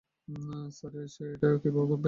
Sir, 0.71 0.93
সে 1.07 1.23
এটা 1.33 1.47
কীভাবে 1.63 1.87
করবে? 1.89 1.99